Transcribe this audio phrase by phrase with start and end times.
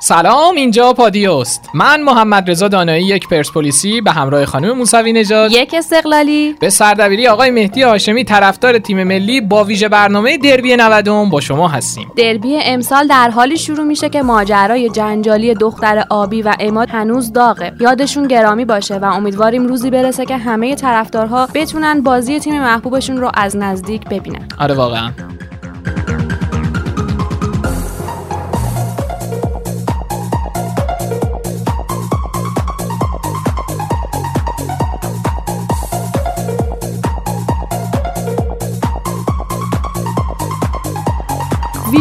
[0.00, 1.70] سلام اینجا پادیوست.
[1.74, 5.52] من محمد رضا دانایی یک پرسپولیسی به همراه خانم موسوی نژاد.
[5.52, 6.54] یک استقلالی.
[6.60, 11.68] به سردبیری آقای مهدی هاشمی طرفدار تیم ملی با ویژه برنامه دربی 90 با شما
[11.68, 12.12] هستیم.
[12.16, 17.72] دربی امسال در حالی شروع میشه که ماجرای جنجالی دختر آبی و اماد هنوز داغه.
[17.80, 23.30] یادشون گرامی باشه و امیدواریم روزی برسه که همه طرفدارها بتونن بازی تیم محبوبشون رو
[23.34, 24.48] از نزدیک ببینن.
[24.58, 25.10] آره واقعا.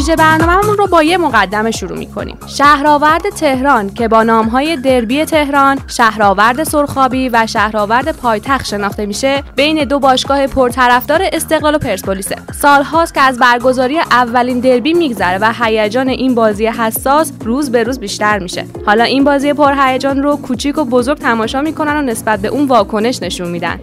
[0.08, 2.38] ویژه برنامهمون رو با یه مقدمه شروع می‌کنیم.
[2.48, 9.84] شهرآورد تهران که با نامهای دربی تهران شهرآورد سرخابی و شهرآورد پایتخت شناخته میشه بین
[9.84, 16.10] دو باشگاه پرطرفدار استقلال و پرسپولیسه سالهاست که از برگزاری اولین دربی میگذره و هیجان
[16.10, 18.66] این بازی حساس روز به روز بیشتر میشه.
[18.86, 23.24] حالا این بازی پرهیجان رو کوچیک و بزرگ تماشا می‌کنن و نسبت به اون واکنش
[23.24, 23.80] نشون میدن.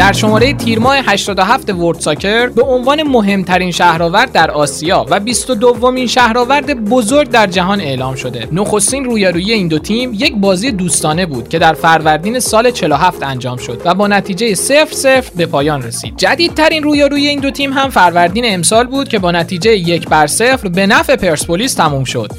[0.00, 6.06] در شماره تیرماه 87 ورد ساکر به عنوان مهمترین شهرآورد در آسیا و 22 دومین
[6.06, 8.48] شهرآورد بزرگ در جهان اعلام شده.
[8.52, 13.56] نخستین رویارویی این دو تیم یک بازی دوستانه بود که در فروردین سال 47 انجام
[13.56, 16.16] شد و با نتیجه 0 0 به پایان رسید.
[16.16, 20.68] جدیدترین رویارویی این دو تیم هم فروردین امسال بود که با نتیجه یک بر 0
[20.68, 22.30] به نفع پرسپولیس تموم شد.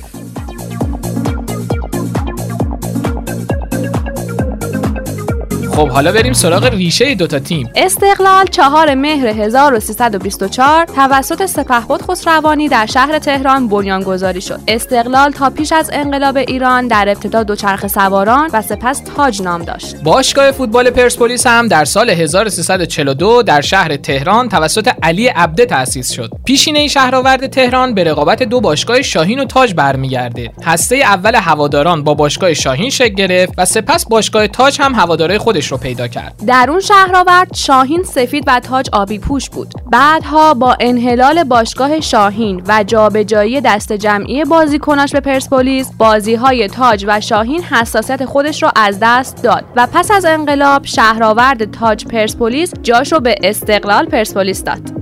[5.82, 7.70] خب حالا بریم سراغ ریشه دوتا تیم.
[7.76, 14.60] استقلال چهار مهر 1324 توسط سپهبد خسروانی در شهر تهران بنیانگذاری شد.
[14.68, 19.96] استقلال تا پیش از انقلاب ایران در ابتدا دوچرخه سواران و سپس تاج نام داشت.
[20.04, 26.30] باشگاه فوتبال پرسپولیس هم در سال 1342 در شهر تهران توسط علی عبده تأسیس شد.
[26.46, 30.52] پیشینه شهرآورد تهران به رقابت دو باشگاه شاهین و تاج برمیگرده.
[30.66, 35.71] هسته اول هواداران با باشگاه شاهین شکل گرفت و سپس باشگاه تاج هم هوادارای خودش
[35.72, 36.34] رو پیدا کرد.
[36.48, 39.74] در اون شهرآورد شاهین سفید و تاج آبی پوش بود.
[39.92, 47.06] بعدها با انحلال باشگاه شاهین و جابجایی دست جمعی بازیکناش به پرسپولیس بازی های تاج
[47.08, 52.74] و شاهین حساسیت خودش را از دست داد و پس از انقلاب شهرآورد تاج پرسپولیس
[52.82, 55.01] جاش رو به استقلال پرسپولیس داد.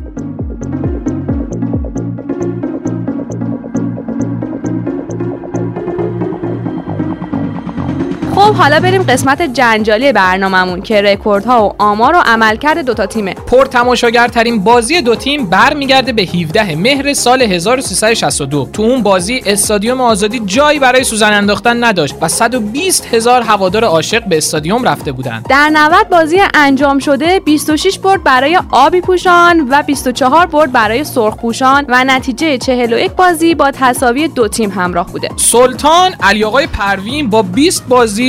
[8.39, 13.33] خب حالا بریم قسمت جنجالی برنامهمون که رکوردها و آمار و عملکرد دوتا تیمه.
[13.33, 20.01] پر تماشاگرترین بازی دو تیم برمیگرده به 17 مهر سال 1362 تو اون بازی استادیوم
[20.01, 25.45] آزادی جایی برای سوزن انداختن نداشت و 120 هزار هوادار عاشق به استادیوم رفته بودند.
[25.49, 31.35] در 90 بازی انجام شده 26 برد برای آبی پوشان و 24 برد برای سرخ
[31.35, 35.29] پوشان و نتیجه 41 بازی با تساوی دو تیم همراه بوده.
[35.35, 38.28] سلطان علی آقای پروین با 20 بازی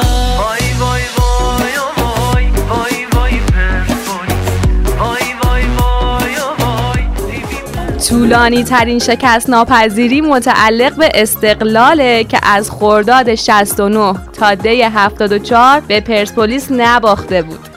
[8.21, 16.01] طولانی ترین شکست ناپذیری متعلق به استقلاله که از خرداد 69 تا دی 74 به
[16.01, 17.70] پرسپولیس نباخته بود.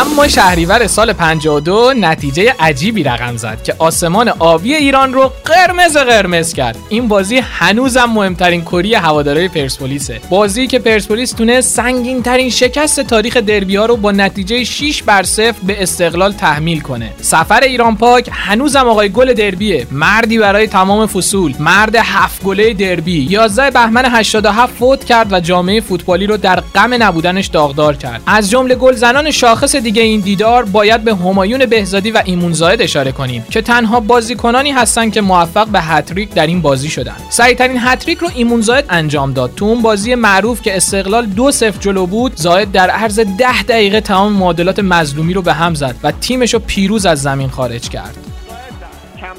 [0.00, 6.52] اما شهریور سال 52 نتیجه عجیبی رقم زد که آسمان آبی ایران رو قرمز قرمز
[6.52, 6.76] کرد.
[6.88, 10.20] این بازی هنوزم مهمترین کری هوادارهای پرسپولیسه.
[10.30, 15.22] بازی که پرسپولیس تونست سنگین ترین شکست تاریخ دربی ها رو با نتیجه 6 بر
[15.22, 17.10] 0 به استقلال تحمیل کنه.
[17.20, 19.86] سفر ایران پاک هنوزم آقای گل دربیه.
[19.90, 21.54] مردی برای تمام فصول.
[21.58, 23.26] مرد هفت گله دربی.
[23.30, 28.22] 11 بهمن 87 فوت کرد و جامعه فوتبالی رو در غم نبودنش داغدار کرد.
[28.26, 33.12] از جمله گلزنان شاخص دیگه این دیدار باید به همایون بهزادی و ایمون زاید اشاره
[33.12, 38.18] کنیم که تنها بازیکنانی هستند که موفق به هتریک در این بازی شدند سریعترین هتریک
[38.18, 39.50] رو ایمون زاید انجام داد.
[39.56, 44.00] تو اون بازی معروف که استقلال دو صفر جلو بود زاید در عرض ده دقیقه
[44.00, 48.16] تمام معادلات مظلومی رو به هم زد و تیمش رو پیروز از زمین خارج کرد.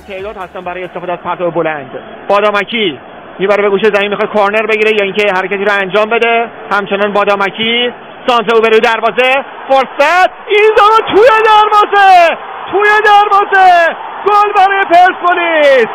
[0.08, 1.92] تعداد هستن برای استفاده از پرتاب بلند.
[2.30, 3.00] بادامکی
[3.40, 6.46] می‌بره به گوشه زمین می‌خواد کارنر بگیره یا اینکه حرکتی رو انجام بده.
[6.72, 7.90] همچنان بادامکی
[8.28, 9.46] سانتو بروی دروازه.
[9.70, 10.30] فرصت.
[10.48, 10.72] این
[11.08, 12.38] توی دروازه.
[12.72, 13.96] توی دروازه.
[14.26, 15.88] گل برای پرسپولیس.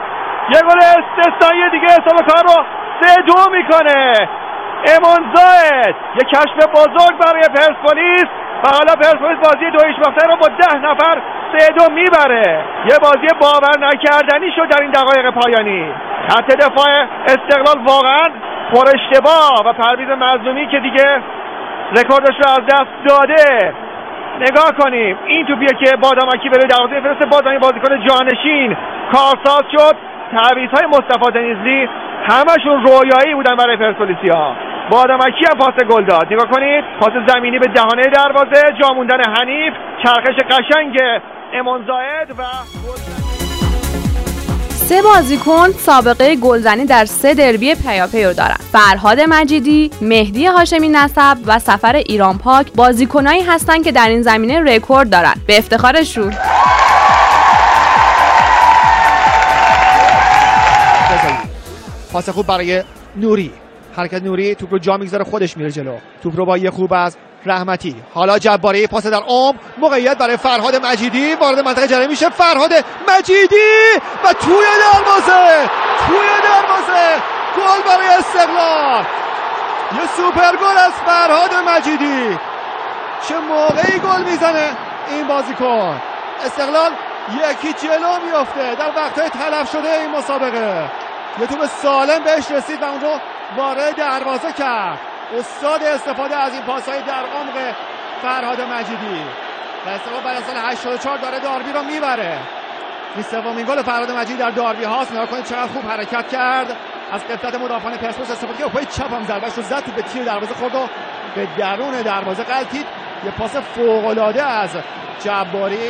[0.54, 2.64] یه گل استثنایی دیگه حساب کار رو
[3.00, 4.28] سه دو می‌کنه.
[4.96, 5.96] امان زاید.
[6.14, 8.26] یه کشف بزرگ برای پرسپولیس.
[8.64, 9.78] و حالا پرسپولیس بازی دو
[10.28, 11.22] رو با ده نفر
[11.56, 12.64] سه دو می‌بره.
[12.86, 15.94] یه بازی باور نکردنی شد در این دقایق پایانی.
[16.28, 18.24] خط دفاع استقلال واقعا
[18.72, 21.22] پر اشتباه و پرویز مظلومی که دیگه
[21.96, 23.74] رکوردش رو از دست داده.
[24.40, 25.18] نگاه کنیم.
[25.26, 28.76] این توپیه که بادامکی بره دروازه فرسته بازم بازیکن جانشین.
[29.12, 29.96] کارساز شد.
[30.36, 31.88] تعویض های مصطفی دنیزلی
[32.28, 34.56] همشون رویایی بودن برای پرسپولیسی ها
[34.90, 36.32] بادامکی هم پاس گل داد.
[36.32, 36.84] نگاه کنید.
[37.00, 38.72] پاس زمینی به دهانه دروازه.
[38.80, 39.74] جا موندن حنیف.
[40.04, 40.98] چرخش قشنگ
[41.52, 42.42] امان زاید و
[44.88, 51.38] سه بازیکن سابقه گلزنی در سه دربی پیاپی رو دارن فرهاد مجیدی، مهدی هاشمی نسب
[51.46, 56.34] و سفر ایران پاک بازیکنایی هستند که در این زمینه رکورد دارن به افتخارشون.
[62.12, 62.82] پاس خوب برای
[63.16, 63.52] نوری.
[63.96, 65.96] حرکت نوری توپ رو جا می‌گذاره خودش میره جلو.
[66.22, 68.02] توپ رو با یه خوب از رحمتی.
[68.14, 71.34] حالا جباری پاس در عمق موقعیت برای فرهاد مجیدی.
[71.34, 72.28] وارد منطقه جریمه میشه.
[72.28, 72.72] فرهاد
[73.08, 73.56] مجیدی
[74.24, 75.70] و توی دروازه
[76.06, 77.22] توی دروازه.
[77.56, 79.04] گل برای استقلال.
[79.92, 82.38] یه سوپر گل از فرهاد مجیدی.
[83.28, 84.76] چه موقعی گل می‌زنه
[85.10, 86.00] این بازیکن؟
[86.44, 86.90] استقلال
[87.50, 90.90] یکی جلو میفته در وقتهای تلف شده این مسابقه.
[91.40, 93.20] یه توپ سالم بهش رسید و اون رو
[93.56, 94.98] وارد دروازه کرد.
[95.36, 97.74] استاد استفاده از این پاسهای در عمق
[98.22, 99.22] فرهاد مجیدی.
[99.86, 102.38] و استقلال برای سال 84 داره داربی رو می‌بره.
[103.14, 105.12] این سومین گل فرهاد مجیدی در داربی هاست.
[105.12, 106.76] نگاه کنید چقدر خوب حرکت کرد.
[107.12, 108.68] از قفلت مدافعان پرسپولیس استفاده کرد.
[108.68, 110.88] پای چپ هم ضربهش رو زد به تیر دروازه خورد و
[111.34, 112.86] به درون دروازه قلتید
[113.24, 114.70] یه پاس فوق العاده از
[115.24, 115.88] جباری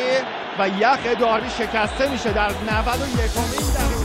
[0.59, 2.33] و یخ داربی شکسته میشه.
[2.33, 3.98] در 91 دقیقه.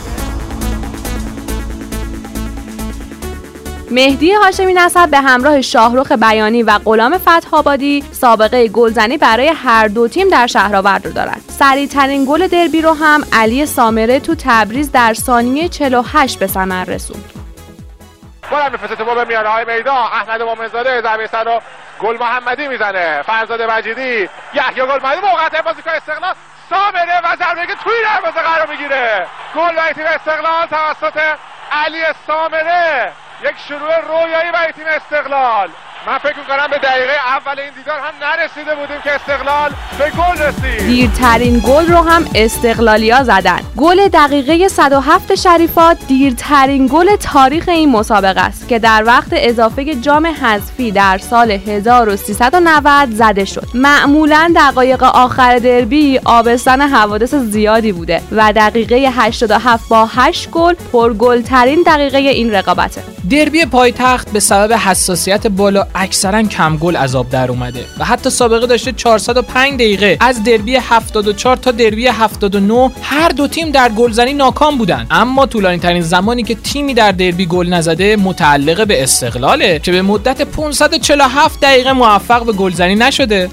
[3.94, 10.08] مهدی هاشمی نسب به همراه شاهرخ بیانی و غلام فتحآبادی سابقه گلزنی برای هر دو
[10.08, 11.42] تیم در شهرآورد رو دارد.
[11.48, 17.32] سریعترین گل دربی رو هم علی سامره تو تبریز در ثانیه 48 به ثمر رسوند.
[18.52, 21.60] گل میفرسته تو به های میدان احمد مومنزاده ضربه سر رو
[22.02, 23.22] گل محمدی می‌زنه.
[23.22, 26.34] فرزاد مجیدی یحیی گل محمدی موقعیت بازیکن استقلال.
[26.70, 29.28] سامره و ضربه که توی دروازه قرار می‌گیره.
[29.56, 31.20] گل برای تیم استقلال توسط
[31.72, 33.12] علی سامره.
[33.44, 35.70] یک شروع رویایی برای تیم استقلال.
[36.08, 40.44] من فکر می‌کنم به دقیقه اول این دیدار هم نرسیده بودیم که استقلال به گل
[40.44, 40.88] رسید.
[40.88, 43.60] دیرترین گل رو هم استقلالیا زدن.
[43.78, 50.26] گل دقیقه 107 شریفات دیرترین گل تاریخ این مسابقه است که در وقت اضافه جام
[50.26, 53.68] حذفی در سال 1390 زده شد.
[53.74, 61.84] معمولا دقایق آخر دربی آبستن حوادث زیادی بوده و دقیقه 87 با 8 گل پرگلترین
[61.86, 63.04] دقیقه این رقابته.
[63.30, 68.68] دربی پایتخت به سبب حساسیت بالا اکثرا کم گل آب در اومده و حتی سابقه
[68.68, 70.18] داشته 405 دقیقه.
[70.20, 75.08] از دربی 74 تا دربی 79 هر دو تیم در گلزنی ناکام بودن.
[75.12, 80.02] اما طولانی ترین زمانی که تیمی در دربی گل نزده متعلق به استقلاله که به
[80.02, 83.50] مدت 547 دقیقه موفق به گلزنی نشده.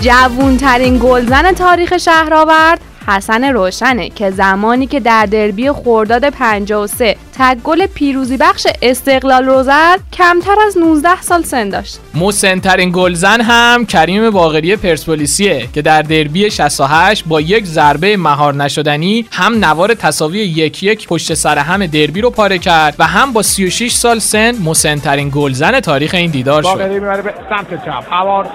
[0.00, 7.86] جوونترین گلزن تاریخ شهرآورد حسن روشنه که زمانی که در دربی خورداد 53 تک گل
[7.86, 12.00] پیروزی بخش استقلال رو زد کمتر از 19 سال سن داشت.
[12.14, 19.26] مسنترین گلزن هم کریم باقری پرسپولیسیه که در دربی 68 با یک ضربه مهار نشدنی
[19.32, 23.42] هم نوار تساوی یک یک پشت سر هم دربی رو پاره کرد و هم با
[23.42, 26.68] 36 سال سن مسنترین گلزن تاریخ این دیدار شد.
[26.68, 28.12] باقری می‌بره به سمت چپ.
[28.12, 28.46] هوار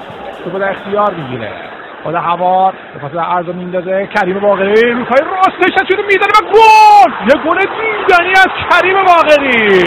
[0.43, 1.78] تو در اختیار می‌گیره.
[2.03, 4.09] خود هوار به خاطر عرض میندازه.
[4.15, 4.91] کریم باقری.
[4.91, 7.11] رو پای راستش شده می‌زنه و گل!
[7.29, 9.83] یه گل دیدنی از کریم باقری.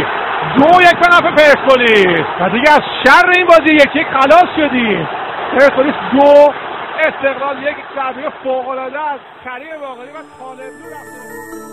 [0.57, 2.27] دو یک به نفع پرسپولیس.
[2.41, 5.09] و دیگه از شر این بازی یک یک خلاص شدیم
[5.53, 6.53] پرسپولیس دو.
[6.99, 11.72] استقلال یک ضربه فوق العاده از کریم باقری و طالبلو رفته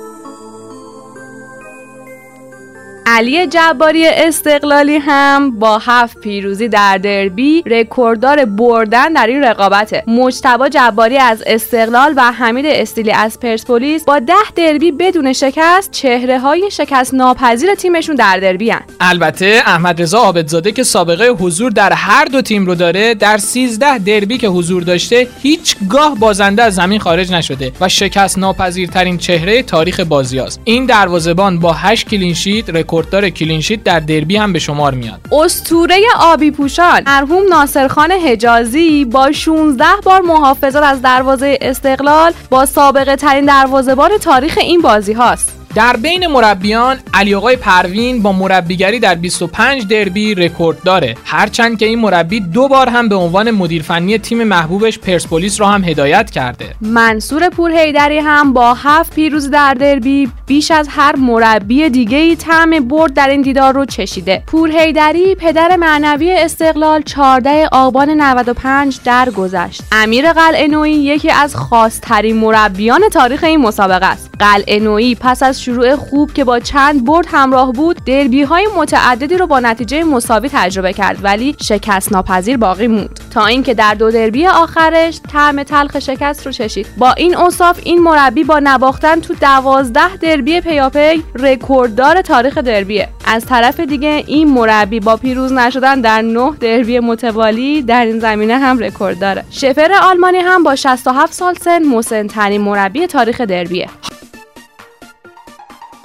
[3.11, 10.69] علی جباری استقلالی هم با هفت پیروزی در دربی رکورددار بردن در این رقابته مجتبا
[10.69, 16.69] جباری از استقلال و حمید استیلی از پرسپولیس با ده دربی بدون شکست چهره های
[16.71, 18.81] شکست ناپذیر تیمشون در دربی هن.
[19.01, 23.97] البته احمد رضا عابدزاده که سابقه حضور در هر دو تیم رو داره در 13
[23.97, 29.99] دربی که حضور داشته هیچگاه بازنده از زمین خارج نشده و شکست ناپذیرترین چهره تاریخ
[29.99, 30.61] بازی است.
[30.63, 32.69] این دروازه‌بان با 8 کلینشیت
[32.99, 35.19] رکورددار کلینشیت در دربی هم به شمار میاد.
[35.31, 43.15] اسطوره آبی پوشان مرحوم ناصرخان حجازی با 16 بار محافظت از دروازه استقلال با سابقه
[43.15, 45.58] ترین دروازه‌بان تاریخ این بازی هاست.
[45.75, 51.15] در بین مربیان علی آقای پروین با مربیگری در 25 دربی رکورد داره.
[51.25, 55.67] هرچند که این مربی دو بار هم به عنوان مدیر فنی تیم محبوبش پرسپولیس را
[55.67, 56.75] هم هدایت کرده.
[56.81, 62.69] منصور پورهیدری هم با هفت پیروزی در دربی بیش از هر مربی دیگه ای طعم
[62.87, 64.43] برد در این دیدار رو چشیده.
[64.47, 69.81] پورهیدری پدر معنوی استقلال 14 آبان 95 درگذشت.
[69.91, 74.28] امیر قلعه‌نویی یکی از خاصترین مربیان تاریخ این مسابقه است.
[74.39, 79.47] قلعه پس از شروع خوب که با چند برد همراه بود دربی های متعددی رو
[79.47, 83.19] با نتیجه مساوی تجربه کرد ولی شکست ناپذیر باقی موند.
[83.31, 86.87] تا اینکه در دو دربی آخرش طعم تلخ شکست رو چشید.
[86.97, 93.09] با این اوصاف این مربی با نباختن تو دوازده دربی پیاپی رکورددار تاریخ دربیه.
[93.25, 98.57] از طرف دیگه این مربی با پیروز نشدن در نه دربی متوالی در این زمینه
[98.57, 99.43] هم رکورد داره.
[99.51, 103.89] شفر آلمانی هم با 67 سال سن مسنترین مربی تاریخ دربیه.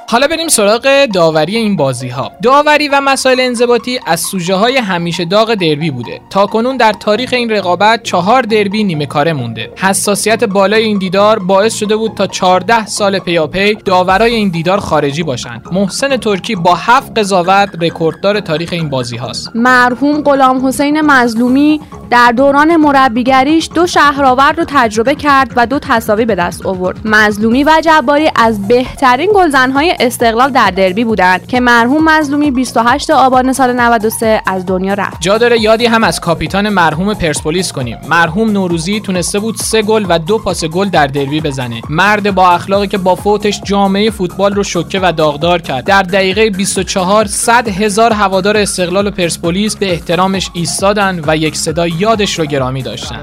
[0.09, 5.25] حالا بریم سراغ داوری این بازی ها داوری و مسائل انضباطی از سوژه های همیشه
[5.25, 6.21] داغ دربی بوده.
[6.31, 9.73] تا کنون در تاریخ این رقابت چهار دربی نیمه کاره مونده.
[9.77, 15.23] حساسیت بالای این دیدار باعث شده بود تا 14 سال پیاپی داورای این دیدار خارجی
[15.23, 15.63] باشند.
[15.73, 21.81] محسن ترکی با هفت قضاوت رکورددار تاریخ این بازی هاست مرحوم غلام حسین مظلومی
[22.11, 26.97] در دوران مربیگریش دو شهرآورد رو تجربه کرد و دو تساوی به دست آورد.
[27.05, 33.53] مظلومی و جباری از بهترین گلزنهای استقلال در دربی بودند که مرحوم مظلومی 28 آبان
[33.53, 35.21] سال 93 از دنیا رفت.
[35.21, 37.99] جا داره یادی هم از کاپیتان مرحوم پرسپولیس کنیم.
[38.09, 41.81] مرحوم نوروزی تونسته بود سه گل و دو پاس گل در دربی بزنه.
[41.91, 45.85] مرد با اخلاقی که با فوتش جامعه فوتبال رو شوکه و داغدار کرد.
[45.85, 51.87] در دقیقه 24 صد هزار هوادار استقلال و پرسپولیس به احترامش ایستادن و یک صدا
[51.87, 53.23] یادش رو گرامی داشتن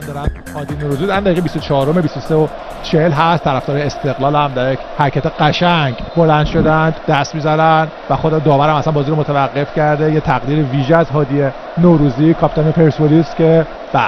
[0.55, 2.47] عادی نوروزی در دقیقه 24 و 23 و
[2.83, 8.43] 40 هست طرفدار استقلال هم در یک حرکت قشنگ بلند شدن دست می‌زنن و خود
[8.43, 10.13] داورم اصلا بازی رو متوقف کرده.
[10.13, 11.43] یه تقدیر ویژه از هادی
[11.77, 14.03] نوروزی کاپیتان پرسپولیس که بله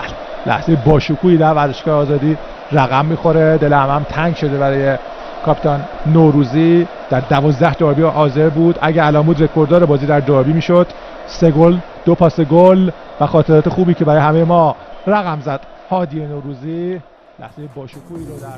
[0.45, 2.37] لحظه باشکوهی در ورزشگاه آزادی
[2.71, 3.57] رقم می‌خوره.
[3.57, 4.97] دل هم, هم تنگ شده برای
[5.45, 6.87] کاپیتان نوروزی.
[7.09, 8.79] در دوازده داربی حاضر بود.
[8.81, 10.87] اگه الان بود رکورددار بازی در داربی می‌شد
[11.25, 12.89] سه گل دو پاس گل
[13.21, 14.75] و خاطرات خوبی که برای همه ما
[15.07, 15.59] رقم زد.
[15.89, 17.01] هادی نوروزی
[17.43, 18.57] لحظه باشکوهی رو در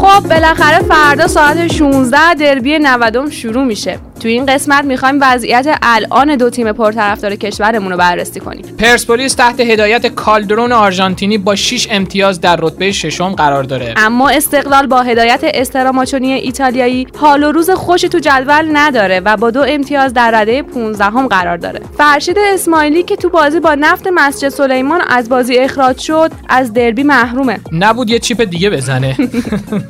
[0.00, 3.98] خب بالاخره فردا ساعت 16 دربی 90 شروع میشه.
[4.20, 8.62] تو این قسمت می‌خوایم وضعیت الان دو تیم پرطرفدار کشورمون رو بررسی کنیم.
[8.78, 13.94] پرسپولیس تحت هدایت کالدرون آرژانتینی با 6 امتیاز در رتبه ششم قرار داره.
[13.96, 19.50] اما استقلال با هدایت استراماچونی ایتالیایی حال و روز خوشی تو جدول نداره و با
[19.50, 21.80] دو امتیاز در رده 15 هم قرار داره.
[21.98, 27.02] فرشید اسماعیلی که تو بازی با نفت مسجد سلیمان از بازی اخراج شد از دربی
[27.02, 27.60] محرومه.
[27.72, 29.16] نبود یه چیپ دیگه بزنه.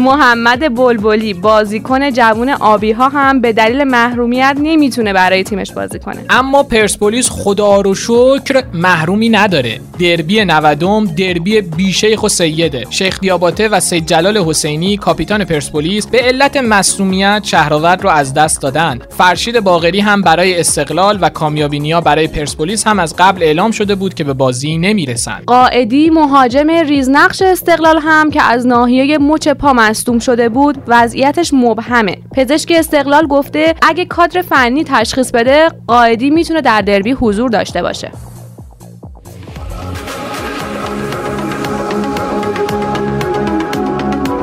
[0.00, 6.24] محمد بلبلی بازیکن جوون آبی ها هم به دلیل محرومیت نمی‌تونه برای تیمش بازی کنه.
[6.30, 9.80] اما پرسپولیس خدا رو شکر محرومی نداره.
[9.98, 12.86] دربی نودم دربی بیشیخ و سیده.
[12.90, 18.62] شیخ دیاباته و سید جلال حسینی کاپیتان پرسپولیس به علت مصومیت شهرآورد رو از دست
[18.62, 18.98] دادن.
[19.18, 24.14] فرشید باغری هم برای استقلال و کامیابینیا برای پرسپولیس هم از قبل اعلام شده بود
[24.14, 30.18] که به بازی نمی‌رسند قائدی مهاجم ریزنقش استقلال هم که از ناحیه مچ پا مصدوم
[30.18, 32.16] شده بود وضعیتش مبهمه.
[32.36, 38.10] پزشک استقلال گفته اگه کادر فنی تشخیص بده قائدی می‌تونه در دربی حضور داشته باشه.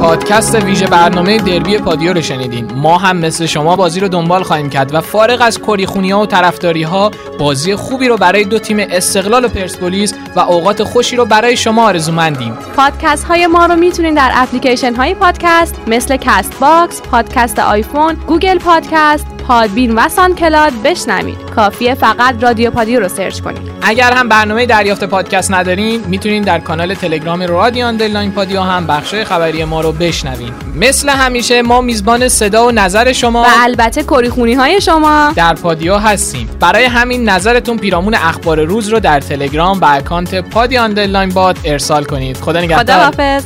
[0.07, 2.71] پادکست ویژه برنامه دربی پادیو رو شنیدین.
[2.75, 6.25] ما هم مثل شما بازی رو دنبال خواهیم کرد و فارغ از کری ها و
[6.25, 11.25] طرفداری ها بازی خوبی رو برای دو تیم استقلال و پرسپولیس و اوقات خوشی رو
[11.25, 12.57] برای شما آرزومندیم.
[12.75, 19.27] پادکست های ما رو می‌تونین در اپلیکیشن های پادکست مثل Castbox، پادکست آیفون، Google Podcast،
[19.47, 21.37] Podbean و SoundCloud بشنوید.
[21.55, 23.71] کافیه فقط رادیو پادیو رو سرچ کنید.
[23.81, 29.15] اگر هم برنامه دریافت پادکست ندارین می‌تونین در کانال تلگرام رادیو underline پادیو هم بخش
[29.15, 30.51] خبری ما رو بشنوین.
[30.75, 35.31] مثل همیشه ما میزبان صدا و نظر شما و البته کریخونی های شما.
[35.35, 36.49] در پادیو هستیم.
[36.59, 42.03] برای همین نظرتون پیرامون اخبار روز رو در تلگرام و اکانت پادی آندرلاین باد ارسال
[42.03, 42.37] کنید.
[42.37, 42.83] خدا نگهدار.
[42.83, 43.43] خدا حافظ